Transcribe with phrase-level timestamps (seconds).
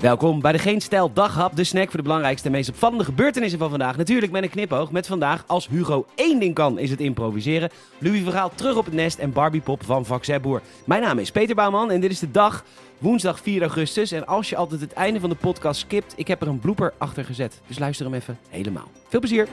[0.00, 3.58] Welkom bij de Geen Stijl Daghap, de snack voor de belangrijkste en meest opvallende gebeurtenissen
[3.58, 3.96] van vandaag.
[3.96, 7.70] Natuurlijk met een knipoog, met vandaag als Hugo één ding kan is het improviseren.
[7.98, 10.60] Louis Vergaal terug op het nest en Barbie Pop van Vaxeboer.
[10.84, 12.64] Mijn naam is Peter Bouwman en dit is de dag,
[12.98, 14.12] woensdag 4 augustus.
[14.12, 16.92] En als je altijd het einde van de podcast skipt, ik heb er een blooper
[16.98, 17.60] achter gezet.
[17.66, 18.90] Dus luister hem even helemaal.
[19.08, 19.48] Veel plezier!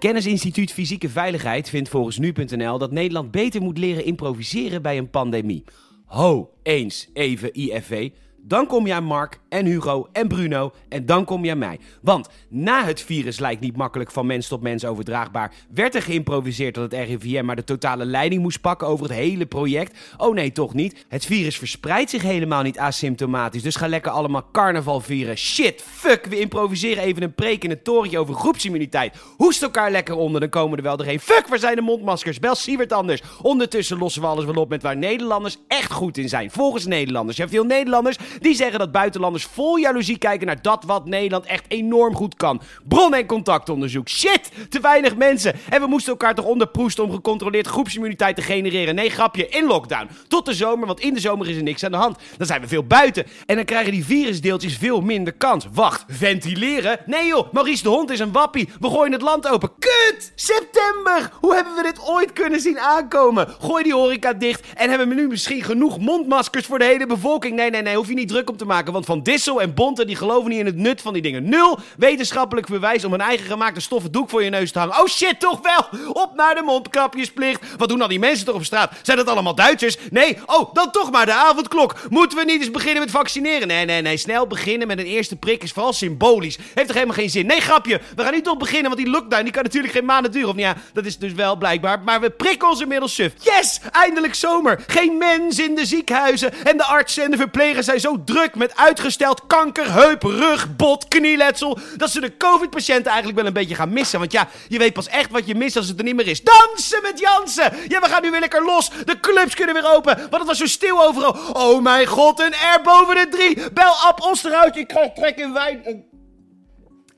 [0.00, 5.64] Kennisinstituut Fysieke Veiligheid vindt volgens nu.nl dat Nederland beter moet leren improviseren bij een pandemie.
[6.04, 8.10] Ho, eens even IFV.
[8.50, 11.78] Dan kom je Mark en Hugo en Bruno en dan kom je mij.
[12.02, 16.74] Want na het virus lijkt niet makkelijk van mens tot mens overdraagbaar, werd er geïmproviseerd
[16.74, 19.98] dat het RIVM maar de totale leiding moest pakken over het hele project.
[20.16, 21.04] Oh nee, toch niet.
[21.08, 25.36] Het virus verspreidt zich helemaal niet asymptomatisch, dus ga lekker allemaal carnaval vieren.
[25.36, 29.16] Shit, fuck, we improviseren even een preek in het torentje over groepsimmuniteit.
[29.36, 31.20] Hoest elkaar lekker onder, dan komen er wel doorheen.
[31.20, 32.38] Fuck, waar zijn de mondmaskers?
[32.38, 33.22] Bel Siewert anders.
[33.42, 36.50] Ondertussen lossen we alles wel op met waar Nederlanders echt goed in zijn.
[36.50, 37.36] Volgens Nederlanders.
[37.36, 41.46] Je hebt veel Nederlanders die zeggen dat buitenlanders vol jaloezie kijken naar dat wat Nederland
[41.46, 42.60] echt enorm goed kan.
[42.88, 44.08] Bron- en contactonderzoek.
[44.08, 45.54] Shit, te weinig mensen.
[45.70, 48.94] En we moesten elkaar toch onderproesten om gecontroleerd groepsimmuniteit te genereren.
[48.94, 50.08] Nee, grapje, in lockdown.
[50.28, 52.18] Tot de zomer, want in de zomer is er niks aan de hand.
[52.36, 53.26] Dan zijn we veel buiten.
[53.46, 55.66] En dan krijgen die virusdeeltjes veel minder kans.
[55.72, 56.98] Wacht, ventileren?
[57.06, 58.68] Nee joh, Maurice de Hond is een wappie.
[58.80, 59.70] We gooien het land open.
[59.78, 60.32] Kut!
[60.34, 61.30] September!
[61.40, 63.48] Hoe hebben we dit ooit kunnen zien aankomen?
[63.60, 67.56] Gooi die horeca dicht en hebben we nu misschien genoeg mondmaskers voor de hele bevolking?
[67.56, 68.92] Nee, nee, nee, hoef je niet druk om te maken.
[68.92, 71.48] Want Van Dissel en Bonte die geloven niet in het nut van die dingen.
[71.48, 75.00] Nul wetenschappelijk bewijs om een eigen gemaakte stoffen doek voor je neus te hangen.
[75.00, 76.12] Oh shit, toch wel!
[76.12, 77.62] Op naar de mondkapjesplicht.
[77.76, 78.92] Wat doen al die mensen toch op straat?
[79.02, 79.96] Zijn dat allemaal Duitsers?
[80.10, 81.94] Nee, oh, dan toch maar de avondklok.
[82.08, 83.68] Moeten we niet eens beginnen met vaccineren?
[83.68, 84.16] Nee, nee, nee.
[84.16, 86.58] Snel beginnen met een eerste prik is vooral symbolisch.
[86.74, 87.46] Heeft toch helemaal geen zin?
[87.46, 88.00] Nee, grapje.
[88.16, 90.48] We gaan niet toch beginnen, want die lockdown die kan natuurlijk geen maanden duren.
[90.48, 92.00] Of ja, dat is dus wel blijkbaar.
[92.00, 93.32] Maar we prikken ons inmiddels suf.
[93.42, 93.80] Yes!
[93.90, 94.84] Eindelijk zomer.
[94.86, 96.64] Geen mens in de ziekenhuizen.
[96.64, 101.08] En de artsen en de verplegers zijn zo druk met uitgesteld kanker, heup, rug, bot,
[101.08, 101.78] knieletsel.
[101.96, 104.18] Dat ze de COVID-patiënten eigenlijk wel een beetje gaan missen.
[104.18, 106.42] Want ja, je weet pas echt wat je mist als het er niet meer is.
[106.42, 107.72] Dansen met Jansen!
[107.88, 108.90] Ja, we gaan nu weer lekker los.
[109.04, 110.16] De clubs kunnen weer open.
[110.16, 111.36] Want het was zo stil overal.
[111.52, 113.70] Oh mijn god, een R boven de drie.
[113.72, 114.76] Bel Ab Osterhout.
[114.76, 116.08] Ik krijg trek in wijn.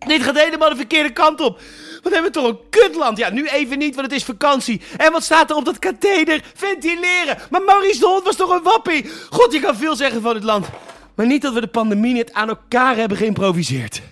[0.07, 1.61] Dit gaat helemaal de verkeerde kant op.
[2.03, 3.19] Wat hebben we toch een kutland?
[3.19, 4.81] Ja, nu even niet, want het is vakantie.
[4.97, 6.41] En wat staat er op dat katheder?
[6.55, 7.39] Ventileren.
[7.51, 9.11] Maar Maurice de Hond was toch een wappie?
[9.31, 10.67] God, je kan veel zeggen van dit land.
[11.15, 14.03] Maar niet dat we de pandemie net aan elkaar hebben geïmproviseerd.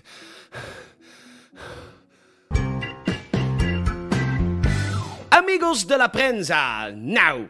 [5.28, 6.88] Amigos de la prensa.
[6.88, 7.46] Nou,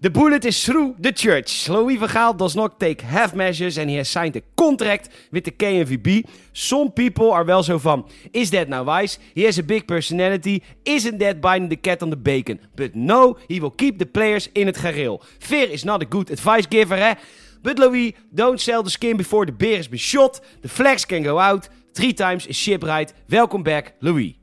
[0.00, 1.68] the bullet is through the church.
[1.68, 5.44] Louis van Gaal does not take half measures and he has signed a contract with
[5.44, 6.28] the KNVB.
[6.52, 9.18] Some people are wel zo van, is that now wise?
[9.34, 10.62] He has a big personality.
[10.84, 12.60] Isn't that biting the cat on the bacon?
[12.76, 15.22] But no, he will keep the players in het gareel.
[15.38, 17.16] Fear is not a good advice giver, hè?
[17.62, 20.40] But Louis, don't sell the skin before the bear has been shot.
[20.62, 21.68] The flags can go out.
[21.94, 23.12] Three times is ship right.
[23.28, 24.38] Welcome back, Louis.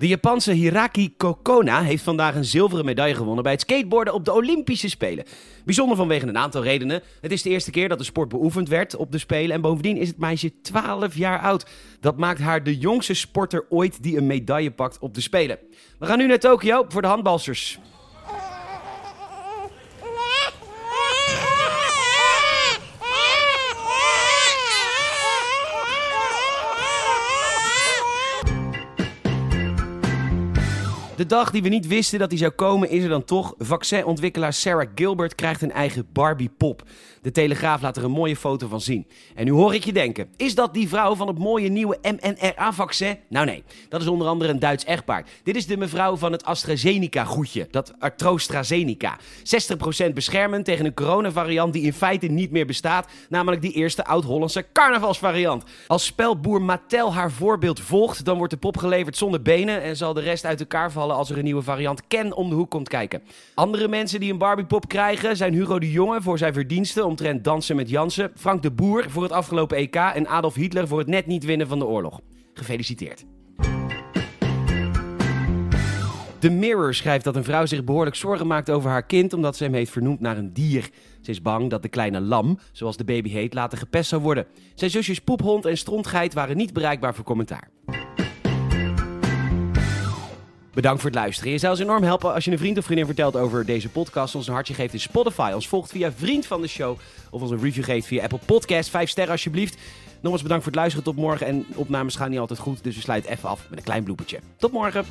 [0.00, 4.32] De Japanse Hiraki Kokona heeft vandaag een zilveren medaille gewonnen bij het skateboarden op de
[4.32, 5.24] Olympische Spelen.
[5.64, 7.02] Bijzonder vanwege een aantal redenen.
[7.20, 9.96] Het is de eerste keer dat de sport beoefend werd op de Spelen en bovendien
[9.96, 11.66] is het meisje 12 jaar oud.
[12.00, 15.58] Dat maakt haar de jongste sporter ooit die een medaille pakt op de Spelen.
[15.98, 17.78] We gaan nu naar Tokio voor de handbalsters.
[31.20, 33.54] De dag die we niet wisten dat die zou komen, is er dan toch.
[33.58, 36.82] Vaccinontwikkelaar Sarah Gilbert krijgt een eigen Barbie-pop.
[37.22, 39.06] De Telegraaf laat er een mooie foto van zien.
[39.34, 43.18] En nu hoor ik je denken: is dat die vrouw van het mooie nieuwe mRNA-vaccin?
[43.28, 45.26] Nou nee, dat is onder andere een Duits echtpaar.
[45.42, 49.18] Dit is de mevrouw van het AstraZeneca-goedje, dat AstraZeneca.
[50.08, 54.66] 60% beschermend tegen een coronavariant die in feite niet meer bestaat, namelijk die eerste oud-Hollandse
[54.72, 55.64] carnavalsvariant.
[55.86, 60.14] Als spelboer Mattel haar voorbeeld volgt, dan wordt de pop geleverd zonder benen en zal
[60.14, 63.22] de rest uit elkaar als er een nieuwe variant Ken om de hoek komt kijken.
[63.54, 67.76] Andere mensen die een Barbie-pop krijgen zijn Hugo de Jonge voor zijn verdiensten omtrent dansen
[67.76, 71.26] met Jansen, Frank de Boer voor het afgelopen EK en Adolf Hitler voor het net
[71.26, 72.20] niet winnen van de oorlog.
[72.54, 73.24] Gefeliciteerd.
[76.40, 79.64] The Mirror schrijft dat een vrouw zich behoorlijk zorgen maakt over haar kind omdat ze
[79.64, 80.90] hem heeft vernoemd naar een dier.
[81.20, 84.46] Ze is bang dat de kleine lam, zoals de baby heet, later gepest zou worden.
[84.74, 87.70] Zijn zusjes Poephond en Strontgeit waren niet bereikbaar voor commentaar.
[90.74, 91.52] Bedankt voor het luisteren.
[91.52, 94.34] Je zou ons enorm helpen als je een vriend of vriendin vertelt over deze podcast.
[94.34, 95.50] Ons een hartje geeft in Spotify.
[95.54, 96.98] Ons volgt via Vriend van de Show.
[97.30, 98.90] Of ons een review geeft via Apple Podcast.
[98.90, 99.76] Vijf sterren alsjeblieft.
[100.20, 101.04] Nogmaals bedankt voor het luisteren.
[101.04, 101.46] Tot morgen.
[101.46, 102.84] En opnames gaan niet altijd goed.
[102.84, 104.38] Dus we sluiten even af met een klein bloepertje.
[104.56, 105.04] Tot morgen.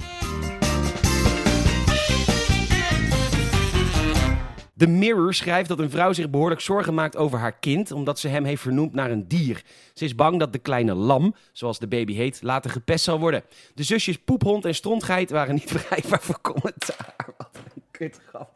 [4.79, 8.27] The Mirror schrijft dat een vrouw zich behoorlijk zorgen maakt over haar kind, omdat ze
[8.27, 9.63] hem heeft vernoemd naar een dier.
[9.93, 13.43] Ze is bang dat de kleine lam, zoals de baby heet, later gepest zal worden.
[13.73, 17.15] De zusjes Poephond en Strontgeit waren niet bereikbaar voor commentaar.
[17.37, 18.51] Wat een kutgrap.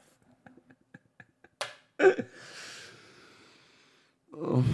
[4.31, 4.65] Oh.